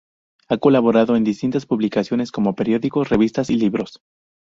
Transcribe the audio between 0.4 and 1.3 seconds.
Ha colaborado en